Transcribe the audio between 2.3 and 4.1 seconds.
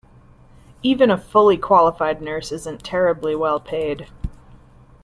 isn’t terribly well paid.